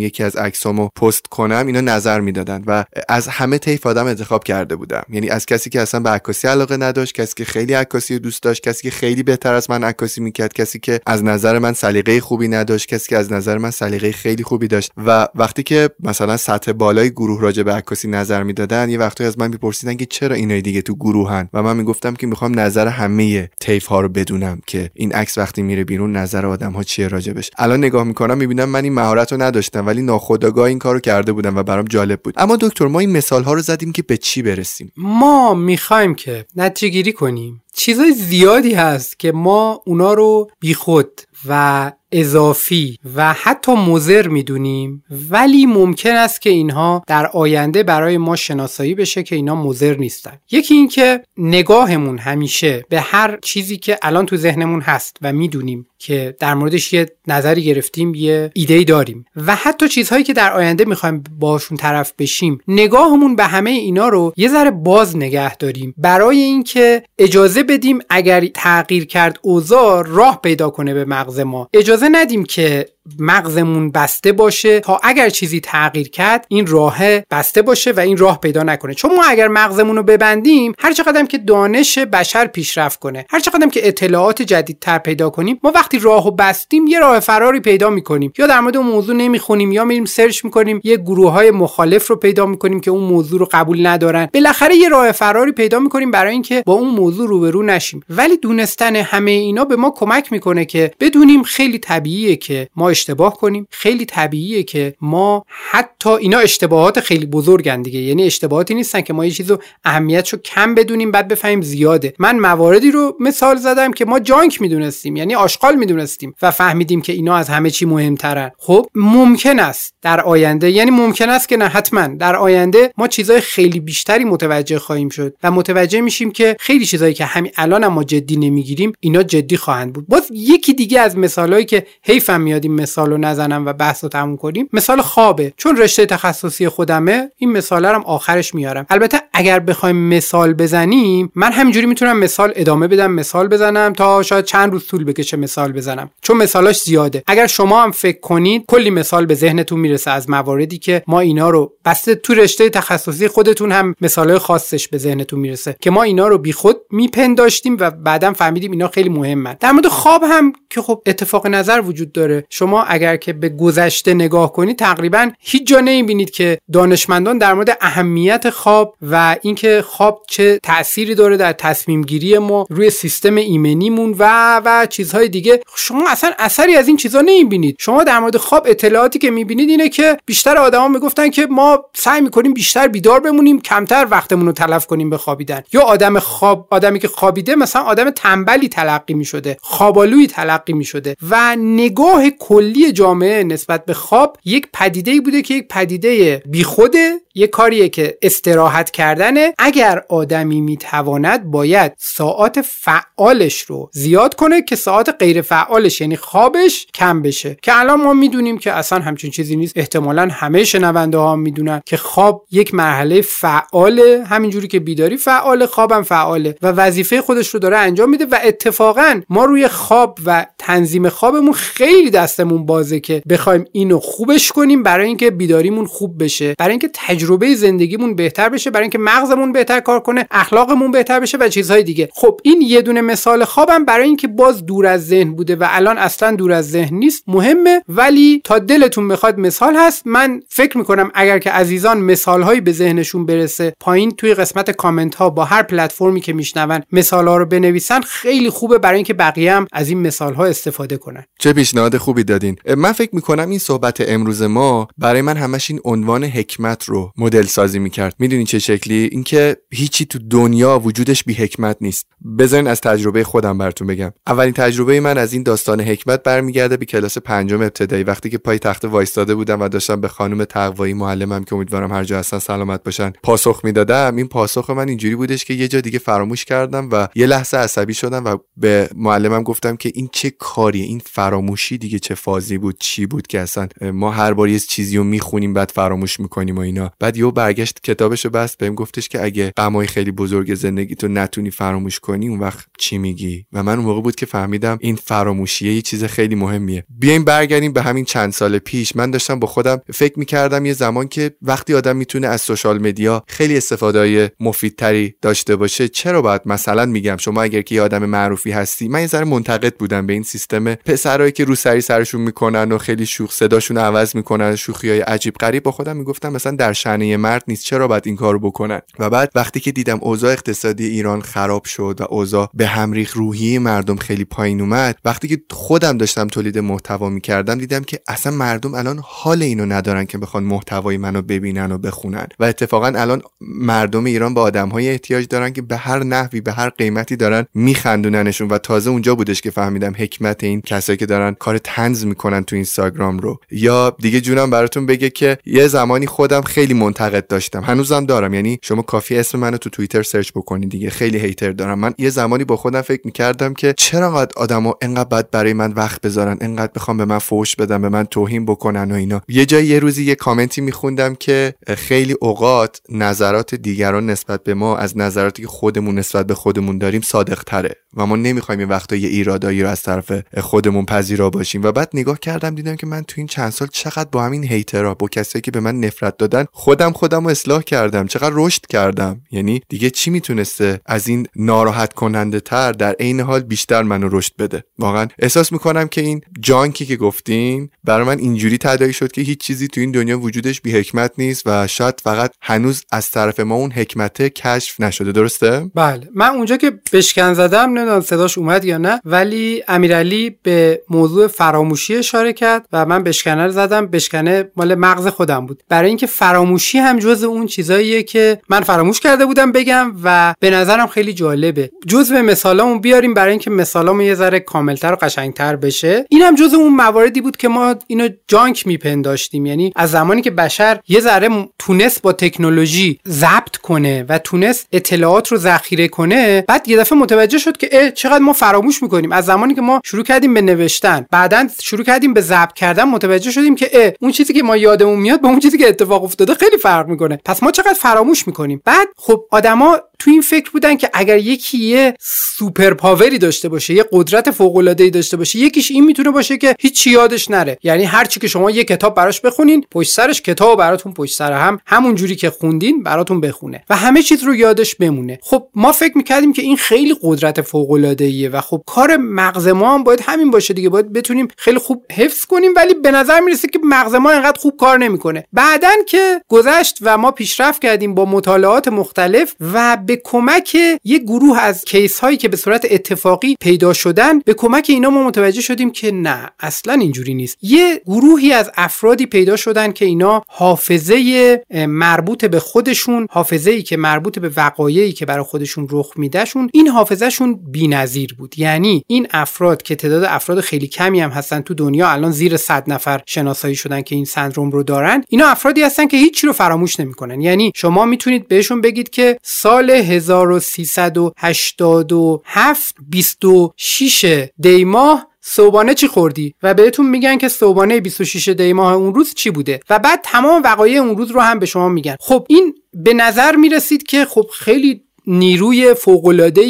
[0.00, 4.76] یکی از عکسامو پست کنم اینا نظر می‌دادن و از همه طیف آدم انتخاب کرده
[4.76, 5.02] بودم.
[5.08, 8.62] یعنی از کسی که اصلا به عکاسی علاقه نداشت کسی که خیلی عکاسی دوست داشت
[8.62, 12.48] کسی که خیلی بهتر از من عکاسی می‌کرد کسی که از نظر من سلیقه خوبی
[12.48, 14.92] نداشت کسی که از نظر من سلیقه خیلی خوبی داشت.
[15.06, 19.38] و وقتی که مثلا سطح بالای گروه راجع به عکاسی نظر می‌دادن یه وقتی از
[19.38, 23.50] من میپرسیدن که چرا اینای دیگه تو گروهن؟ و من می‌گفتم که می‌خوام نظر همه
[23.60, 27.50] طیف ها رو بدونم که این عکس وقتی میره بیرون نظر آدم ها چیه راجبش
[27.58, 31.56] الان نگاه می‌کنم می‌بینم من این مهارت رو نداشتم ولی ناخودآگاه این کارو کرده بودم
[31.56, 32.34] و برام جالب بود.
[32.36, 36.46] اما دکتر ما این مثال ها رو زدیم که به چی برسیم؟ ما می‌خوایم که
[36.56, 37.62] نتیجه گیری کنیم.
[37.74, 45.04] چیزای زیادی هست که ما اونا رو بیخود و اضافی و حتی مزر می‌دونیم.
[45.30, 50.38] ولی ممکن است که اینها در آینده برای ما شناسایی بشه که اینا مزر نیستن.
[50.50, 56.36] یکی اینکه نگاهمون همیشه به هر چیزی که الان تو ذهنمون هست و می‌دونیم که
[56.40, 61.24] در موردش یه نظری گرفتیم یه ایده داریم و حتی چیزهایی که در آینده می‌خوایم
[61.38, 65.94] باشون طرف بشیم نگاهمون به همه اینا رو یه ذره باز نگه داریم.
[65.98, 71.68] برای اینکه اجازه بدیم اگر تغییر کرد اوضاع راه پیدا کنه به مغز ما.
[71.74, 77.92] اجازه ندیم که مغزمون بسته باشه تا اگر چیزی تغییر کرد این راه بسته باشه
[77.92, 78.94] و این راه پیدا نکنه.
[78.94, 83.68] چون ما اگر مغزمون رو ببندیم هر چقدر که دانش بشر پیشرفت کنه هر چقدر
[83.68, 88.32] که اطلاعات جدیدتر پیدا کنیم ما وقتی راهو بستیم یه راه فراری پیدا می‌کنیم.
[88.38, 92.16] یا در مورد اون موضوع نمی‌خونیم یا میریم سرچ می‌کنیم یه گروه های مخالف رو
[92.16, 94.28] پیدا می‌کنیم که اون موضوع رو قبول ندارن.
[94.34, 98.02] بالاخره یه راه فراری پیدا می‌کنیم برای اینکه با اون موضوع روبرو نشیم.
[98.10, 103.36] ولی دونستن همه اینا به ما کمک می‌کنه که بدونیم خیلی طبیعیه که ما اشتباه
[103.36, 103.66] کنیم.
[103.70, 108.00] خیلی طبیعیه که ما حتی اینا اشتباهات خیلی بزرگن دیگه.
[108.00, 112.14] یعنی اشتباهاتی نیستن که ما یه چیزو اهمیتشو کم بدونیم بعد بفهمیم زیاده.
[112.18, 117.12] من مواردی رو مثال زدم که ما جانک می‌دونستیم یعنی آشغال می‌دونستیم و فهمیدیم که
[117.12, 118.50] اینا از همه چی مهمترن.
[118.58, 122.06] خب ممکن است در آینده یعنی ممکن است که نه حتما.
[122.06, 127.14] در آینده ما چیزای خیلی بیشتری متوجه خواهیم شد و متوجه میشیم که خیلی چیزایی
[127.14, 130.06] که همین الان ما جدی نمی‌گیریم اینا جدی خواهند بود.
[130.08, 134.10] باز یکی دیگه از مثالهایی که حیفم میاد این مثال رو نزنم و بحث رو
[134.10, 135.52] تموم کنیم مثال خوابه.
[135.56, 138.86] چون رشته تخصصی خودمه این مثال هم آخرش میارم.
[138.90, 144.44] البته اگر بخوایم مثال بزنیم من همینجوری می‌تونم مثال ادامه بدم مثال بزنم تا شاید
[144.44, 146.10] چند روز طول بکشه مثال بزنم.
[146.22, 147.22] چون مثالاش زیاده.
[147.26, 151.50] اگر شما هم فکر کنید کلی مثال به ذهنتون می‌رسه از مواردی که ما اینا
[151.50, 156.28] رو بسته تو رشته تخصصی خودتون هم مثالهای خاصش به ذهنتون می‌رسه که ما اینا
[156.28, 159.56] رو بیخود میپنداشتیم و بعدا فهمیدیم اینا خیلی مهمن.
[159.60, 162.46] در مورد خواب هم که خب اتفاق نظر وجود داره.
[162.50, 167.78] شما اگر که به گذشته نگاه کنید تقریبا هیچ جا نمی‌بینید که دانشمندان در مورد
[167.80, 174.14] اهمیت خواب و اینکه خواب چه تأثیری داره در تصمیم گیری ما روی سیستم ایمنیمون
[174.18, 175.60] و و چیزهای دیگه.
[175.76, 177.76] شما اصلا اثری از این چیزا نمی‌بینید.
[177.78, 182.20] شما در مورد خواب اطلاعاتی که می‌بینید اینه که بیشتر آدما می‌گفتن که ما سعی
[182.20, 185.62] می‌کنیم بیشتر بیدار بمونیم کمتر وقتمون رو تلف کنیم به خوابیدن.
[185.72, 191.56] یا آدم خواب آدمی که خوابیده مثلا آدم تنبلی تلقی می‌شده خوابالوی تلقی می‌شده و
[191.56, 192.30] نگاه
[192.60, 198.18] کلی جامعه نسبت به خواب یک پدیده بوده که یک پدیده بیخوده یه کاریه که
[198.22, 199.54] استراحت کردنه.
[199.58, 206.86] اگر آدمی می‌تواند باید ساعات فعالش رو زیاد کنه که ساعت غیر فعالش یعنی خوابش
[206.94, 207.56] کم بشه.
[207.62, 209.72] که الان ما می‌دونیم که اصلا همچین چیزی نیست.
[209.76, 214.24] احتمالا همه شنونده ها می‌دونن که خواب یک مرحله فعاله.
[214.24, 219.20] همینجوری که بیداری فعاله خوابم فعاله و وظیفه خودش رو داره انجام میده و اتفاقا
[219.28, 225.06] ما روی خواب و تنظیم خوابمون خیلی دستمون بازه که بخوایم اینو خوبش کنیم برای
[225.06, 230.00] اینکه بیداریمون خوب بشه برای اینکه تجربه زندگیمون بهتر بشه برای اینکه مغزمون بهتر کار
[230.00, 232.08] کنه اخلاقمون بهتر بشه و چیزهای دیگه.
[232.12, 235.98] خب این یه دونه مثال خوابم برای اینکه باز دور از ذهن بوده و الان
[235.98, 240.06] اصلا دور از ذهن نیست مهمه ولی تا دلتون بخواد مثال هست.
[240.06, 245.30] من فکر می‌کنم اگر که عزیزان مثالهایی به ذهنشون برسه پایین توی قسمت کامنت ها
[245.30, 249.66] با هر پلتفرمی که میشنون مثال ها رو بنویسن خیلی خوبه برای اینکه بقیه هم
[249.72, 251.24] از این مثال ها استفاده کنن.
[251.38, 255.80] چه پیشنهاد خوبی دادین من فکر می‌کنم این صحبت امروز ما برای من همش این
[255.84, 258.14] عنوان حکمت رو مدل سازی می‌کرد.
[258.18, 262.06] می‌دونی چه شکلی؟ اینکه هیچی تو دنیا وجودش بی حکمت نیست.
[262.38, 264.12] بذارین از تجربه خودم براتون بگم.
[264.26, 268.04] اولین تجربه من از این داستان حکمت برمیگرده به کلاس پنجم ابتدایی.
[268.04, 272.04] وقتی که پای تخت وایستاده بودم و داشتم به خانم تقوایی معلمم که امیدوارم هر
[272.04, 274.16] جا هستن سلامت باشن پاسخ می‌دادم.
[274.16, 277.94] این پاسخ من اینجوری بودش که یه جا دیگه فراموش کردم و یه لحظه عصبی
[277.94, 282.76] شدم و به معلمم گفتم که این چه کاریه؟ این فراموشی دیگه چه فازی بود
[282.80, 286.60] چی بود که اصلا ما هر بار یه چیزی رو می‌خونیم بعد فراموش می‌کنیم و
[286.60, 286.92] اینا.
[286.98, 291.50] بعد یهو برگشت کتابشو بست بهم گفتش که اگه غمای خیلی بزرگ زندگی تو نتونی
[291.50, 295.74] فراموش کنی اون وقت چی میگی؟ و من اون موقع بود که فهمیدم این فراموشیه
[295.74, 296.84] یه چیز خیلی مهمیه.
[296.88, 298.96] بیایم برگردیم به همین چند سال پیش.
[298.96, 303.24] من داشتم با خودم فکر می‌کردم یه زمان که وقتی آدم می‌تونه از سوشال مدیا
[303.26, 308.50] خیلی استفاده مفیدتری داشته باشه چرا باید مثلا میگم شما اگر که یه آدم معروفی
[308.50, 311.80] هستی من یه ذره منتقد بودم به این سیستم پسرایی که رو سری
[312.20, 315.62] سرشون می‌کنن و خیلی شوخ صداشون عوض می‌کنن شوخی های عجیب غریب.
[315.62, 319.30] با خودم می‌گفتم مثلا در شأن مرد نیست چرا باید این کارو بکنن؟ و بعد
[319.34, 324.24] وقتی که دیدم اوضاع اقتصادی ایران خراب شد و اوضاع به همریخ روحی مردم خیلی
[324.24, 329.42] پایین اومد وقتی که خودم داشتم تولید محتوا می‌کردم دیدم که اصلا مردم الان حال
[329.42, 332.26] اینو ندارن که بخوان محتوای منو ببینن و بخونن.
[332.38, 336.68] و اتفاقا الان مردم ایران به آدمهای احتیاج دارن که به هر نحوی به هر
[336.68, 338.48] قیمتی دارن میخندوننشون.
[338.48, 342.56] و تازه اونجا بودش که فهمیدم حکمت این کسایی که دارن کار تنز می‌کنن تو
[342.56, 343.40] اینستاگرام رو.
[343.50, 347.62] یا دیگه جونم براتون بگه که یه زمانی خودم خیلی منتقد داشتم.
[347.62, 348.34] هنوزم دارم.
[348.34, 350.90] یعنی شما کافی اسم منو تو توییتر سرچ بکنید دیگه.
[350.90, 351.78] خیلی هیتر دارم.
[351.78, 355.72] من یه زمانی با خودم فکر می‌کردم که چرا انقدر آدما انقدر بد برای من
[355.72, 359.22] وقت بذارن انقدر بخوام به من فوش بدن به من توهین بکنن و اینا.
[359.28, 364.76] یه جایی یه روزی یه کامنتی میخوندم که خیلی اوقات نظرات دیگران نسبت به ما
[364.76, 368.96] از نظراتی که خودمون نسبت به خودمون داریم صادق تره و ما نمی‌خوایم یه وقتا
[368.96, 371.62] یه ایرادایی رو از طرف خودمون پذیرا باشیم.
[371.62, 374.94] و بعد نگاه کردم دیدم که من تو این چند سال چقدر با همین هیترا
[374.94, 378.06] با کسایی که به من نفرت دادن خودم خودم رو اصلاح کردم.
[378.06, 379.20] چقدر رشد کردم.
[379.30, 384.32] یعنی دیگه چی می‌تونسته از این ناراحت کننده تر در عین حال بیشتر منو رشد
[384.38, 389.20] بده؟ واقعا احساس می‌کنم که این جانکی که گفتین برای من اینجوری تداعی شد که
[389.20, 393.40] هیچ چیزی تو این دنیا وجودش بی حکمت نیست و شاید فقط هنوز از طرف
[393.40, 395.12] ما اون حکمت کشف نشده.
[395.12, 396.08] درسته؟ بله.
[396.14, 401.79] من اونجا که بشکن زدم نمی‌دونم صداش اومد یا نه ولی امیرعلی به موضوع فراموش
[401.80, 403.86] فراموشی اشاره کرد و من بشکنه رو زدم.
[403.86, 405.62] بشکنه مال مغز خودم بود.
[405.68, 410.50] برای اینکه فراموشی هم جز اون چیزاییه که من فراموش کرده بودم بگم و به
[410.50, 411.70] نظرم خیلی جالبه.
[411.86, 416.06] جزء مثالامون بیاریم برای اینکه مثالامون یه ذره کاملتر و قشنگتر بشه.
[416.08, 419.46] این هم جزء اون مواردی بود که ما اینو جانک میپنداشتیم.
[419.46, 425.28] یعنی از زمانی که بشر یه ذره تونست با تکنولوژی ضبط کنه و تونست اطلاعات
[425.28, 429.12] رو ذخیره کنه بعد یه دفعه متوجه شد که چقدر ما فراموش می‌کنیم.
[429.12, 433.30] از زمانی که ما شروع کردیم به نوشتن بعدا شروع کردیم به ضبط کردن متوجه
[433.30, 436.34] شدیم که اه اون چیزی که ما یادمون میاد با اون چیزی که اتفاق افتاده
[436.34, 437.18] خیلی فرق می‌کنه.
[437.24, 441.58] پس ما چقدر فراموش می‌کنیم؟ بعد خب آدما تو این فکر بودن که اگر یکی
[441.58, 446.10] یه سوپر پاوری داشته باشه یه قدرت فوق العاده ای داشته باشه یکیش این می‌تونه
[446.10, 447.58] باشه که هیچ یادش نره.
[447.62, 451.32] یعنی هر چی که شما یه کتاب براش بخونین پشت سرش کتاب براتون پشت سر
[451.32, 455.18] هم همون جوری که خوندین براتون بخونه و همه چیز رو یادش بمونه.
[455.22, 459.48] خب ما فکر می‌کردیم که این خیلی قدرت فوق العاده ایه و خب کار مغز
[459.48, 460.68] ما هم باید همین باشه دیگه.
[460.68, 464.56] باید بتونیم خیلی خوب حفظ کنیم ولی به نظر می‌رسه که مغز ما انقدر خوب
[464.56, 465.24] کار نمی‌کنه.
[465.32, 471.38] بعدن که گذشت و ما پیشرفت کردیم با مطالعات مختلف و به کمک یه گروه
[471.38, 475.70] از کیس هایی که به صورت اتفاقی پیدا شدن به کمک اینا ما متوجه شدیم
[475.70, 477.36] که نه اصلا اینجوری نیست.
[477.42, 483.76] یه گروهی از افرادی پیدا شدن که اینا حافظه مربوط به خودشون حافظه ای که
[483.76, 488.38] مربوط به وقایعی که برای خودشون رخ میدهشون این حافظهشون بی‌نظیر بود.
[488.38, 492.70] یعنی این افراد که تعداد افراد خیلی کمی هم هستن تو دنیا الان زیر 100
[492.70, 496.80] نفر شناسایی شدن که این سندروم رو دارن اینا افرادی هستن که هیچی رو فراموش
[496.80, 497.20] نمی‌کنن.
[497.20, 506.54] یعنی شما می‌تونید بهشون بگید که سال 1387 26 دی ماه صبحانه چی خوردی؟ و
[506.54, 510.80] بهتون میگن که صبحانه 26 دی ماه اون روز چی بوده؟ و بعد تمام وقایع
[510.80, 511.96] اون روز رو هم به شما میگن.
[512.00, 516.42] خب این به نظر می‌رسید که خب خیلی نیروی فوق العاده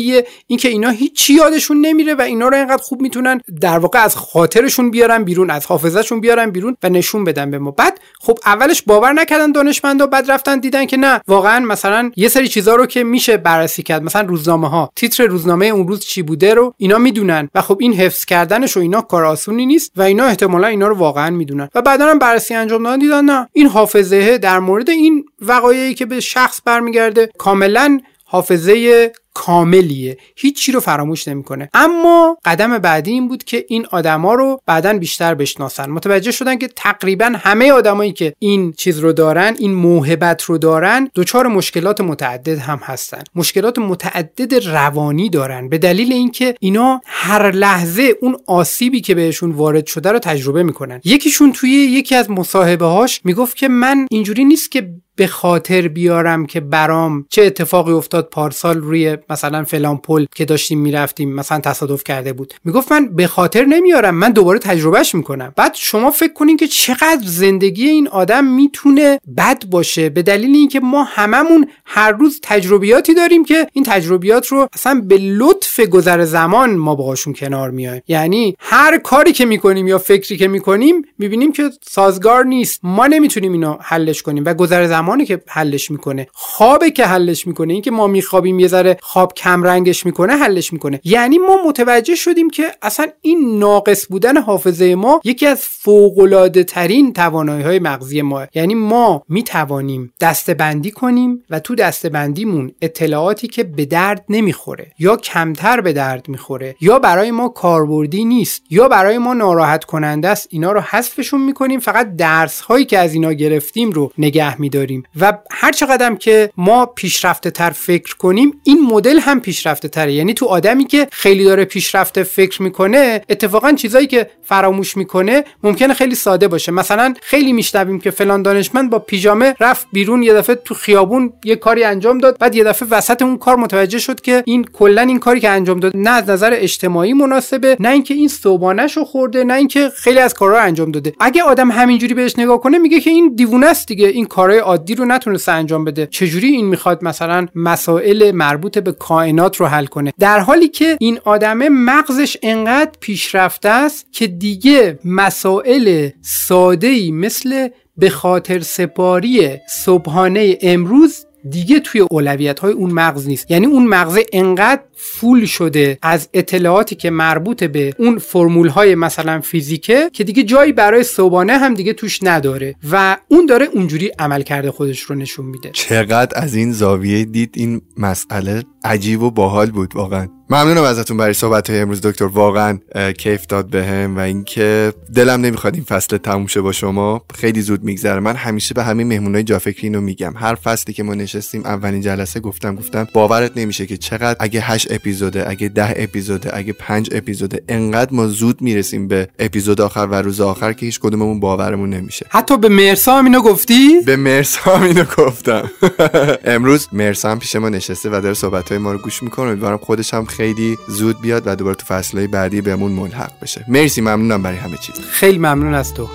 [0.47, 4.17] این که اینا هیچی یادشون نمیره و اینا رو اینقدر خوب می‌تونن در واقع از
[4.17, 7.71] خاطرشون بیارن بیرون از حافظهشون بیارن بیرون و نشون بدن به ما.
[7.71, 12.49] بعد خب اولش باور نکردن دانشمندا بعد رفتن دیدن که نه واقعا مثلا یه سری
[12.49, 16.55] چیزا رو که میشه بررسی کرد مثلا روزنامه ها تیتر روزنامه اون روز چی بوده
[16.55, 20.25] رو اینا می‌دونن و خب این حفظ کردنش و اینا کار آسونی نیست و اینا
[20.25, 21.69] احتمالا اینا رو واقعا می‌دونن.
[21.75, 26.07] و بعدا هم بررسی انجام دادن دیدن نه این حافظه در مورد این وقایعی که
[26.07, 28.01] به شخص برمیگرده کاملا
[28.33, 30.17] حافظه کاملیه.
[30.37, 31.69] هیچی رو فراموش نمی‌کنه.
[31.75, 35.91] اما قدم بعدی این بود که این آدما رو بعدا بیشتر بشناسن.
[35.91, 41.11] متوجه شدن که تقریبا همه آدمایی که این چیز رو دارن این موهبت رو دارن
[41.15, 43.23] دچار مشکلات متعدد هم هستن.
[43.35, 45.69] مشکلات متعدد روانی دارن.
[45.69, 51.01] به دلیل اینکه اینا هر لحظه اون آسیبی که بهشون وارد شده رو تجربه می‌کنن.
[51.05, 56.47] یکیشون توی یکی از مصاحبه هاش می‌گفت که من اینجوری نیست که به خاطر بیارم
[56.47, 62.05] که برام چه اتفاقی افتاد پارسال روی مثلا فلان پل که داشتیم می‌رفتیم مثلا تصادف
[62.05, 62.55] کرده بود.
[62.65, 65.53] می‌گفت من به خاطر نمیارم من دوباره تجربهش می‌کنم.
[65.57, 70.81] بعد شما فکر کنین که چقدر زندگی این آدم می‌تونه بد باشه به دلیل اینکه
[70.81, 76.77] ما هممون هر روز تجربیاتی داریم که این تجربیات رو اصلا به لطف گذر زمان
[76.77, 81.71] ما باهاشون کنار میایم یعنی هر کاری که می‌کنیم یا فکری که می‌کنیم می‌بینیم که
[81.83, 82.81] سازگار نیست.
[82.83, 86.29] ما نمی‌تونیم اینو حلش کنیم و گذر زمانی که حلش می‌کنه.
[86.33, 87.73] خوابه که حلش می‌کنه.
[87.73, 91.01] اینکه ما میخوابیم یه ذره خواب کم رنگش می‌کنه حلش می‌کنه.
[91.05, 96.65] یعنی ما متوجه شدیم که اصلا این ناقص بودن حافظه ما یکی از فوق العاده
[96.65, 98.47] ترین توانایی های مغزی ما.
[98.55, 105.81] یعنی ما می‌توانیم دستبندی کنیم و تو دستبندیمون اطلاعاتی که به درد نمی‌خوره یا کمتر
[105.81, 110.73] به درد می‌خوره یا برای ما کاربردی نیست یا برای ما ناراحت کننده است اینا
[110.73, 111.81] رو حذفشون می‌کنیم.
[111.81, 115.03] فقط درس هایی که از اینا گرفتیم رو نگه میداریم.
[115.21, 120.13] و هر چقدر که ما پیشرفته تر فکر کنیم این مدل هم پیشرفته تره.
[120.13, 125.95] یعنی تو آدمی که خیلی داره پیشرفته فکر می‌کنه اتفاقا چیزایی که فراموش می‌کنه ممکنه
[125.95, 126.73] خیلی ساده باشه.
[126.73, 131.57] مثلا خیلی میشنویم که فلان دانشمند با پیژامه رفت بیرون یه دفعه تو خیابون یه
[131.57, 135.19] کاری انجام داد بعد یه دفعه وسط اون کار متوجه شد که این کلا این
[135.19, 139.45] کاری که انجام داد نه از نظر اجتماعی مناسبه نه اینکه این صبحانهش رو خورده
[139.45, 141.13] نه اینکه خیلی از کارها انجام داده.
[141.21, 144.07] اگه آدم همینجوری بهش نگاه کنه میگه که این دیوونه است دیگه.
[144.07, 146.07] این کارهای عادی رو نتونسته انجام بده.
[146.07, 150.13] چجوری این می‌خواد مثلا مسائل مربوط کائنات رو حل کنه.
[150.19, 158.11] در حالی که این آدمه مغزش انقدر پیشرفته است که دیگه مسائل ساده مثل به
[158.11, 163.51] خاطر سپاری صبحانه امروز دیگه توی اولویت های اون مغز نیست.
[163.51, 169.41] یعنی اون مغز انقدر فول شده از اطلاعاتی که مربوط به اون فرمول های مثلا
[169.41, 174.43] فیزیکه که دیگه جایی برای صبحانه هم دیگه توش نداره و اون داره اونجوری عمل
[174.43, 175.71] کرده خودش رو نشون میده.
[175.73, 180.29] چقدر از این زاویه دید این مسئله؟ عجیب و باحال بود واقعا.
[180.53, 182.25] ممنونم ازتون برای صحبت های امروز دکتر.
[182.25, 182.79] واقعا
[183.19, 187.23] کیف داد بهم و اینکه دلم نمی‌خواد این فصل تموم شه با شما.
[187.35, 188.21] خیلی زود میگذره.
[188.21, 190.35] من همیشه به همین مهمونای جافکری اینو میگم.
[190.37, 194.93] هر فصلی که ما نشستیم اولین جلسه گفتم گفتم باورت نمیشه که چقدر اگه 8
[194.93, 200.15] اپیزوده اگه 10 اپیزوده اگه 5 اپیزوده انقدر ما زود می‌رسیم به اپیزود آخر و
[200.15, 202.27] روز آخر که هیچ کدوممون باورمون نمیشه.
[202.29, 205.71] حتی به مرسا هم اینو گفتی؟ به مرسا هم اینو گفتم.
[206.45, 209.47] امروز مرسا هم پیش ما نشسته و داره صحبت های ما رو گوش می‌کنه.
[209.47, 210.40] امیدوارم خودش هم خیلی
[210.89, 213.65] زود بیاد و دوباره تو فصلهای بعدی بهمون ملحق بشه.
[213.69, 215.01] مرسی ممنونم برای همه چیز.
[215.11, 216.09] خیلی ممنون از تو.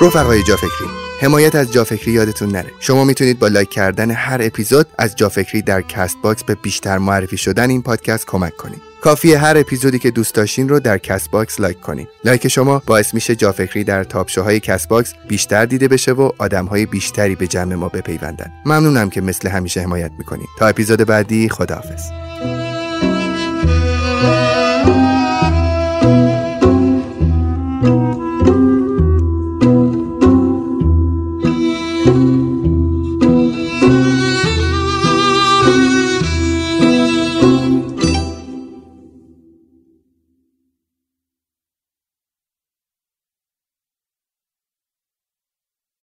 [0.00, 2.70] رفقای جافکری حمایت از جافکری یادتون نره.
[2.80, 7.70] شما می‌تونید با لایک کردن هر اپیزود از جافکری در Castbox به بیشتر معرفی شدن
[7.70, 8.82] این پادکست کمک کنید.
[9.00, 12.08] کافیه هر اپیزودی که دوست داشتین رو در Castbox لایک کنید.
[12.24, 14.30] لایک شما باعث میشه جافکری در top
[14.62, 18.52] Castbox بیشتر دیده بشه و آدمهای بیشتری به جمع ما بپیوندن.
[18.66, 20.48] ممنونم که مثل همیشه حمایت می‌کنید.
[20.58, 22.02] تا اپیزود بعدی خداحافظ.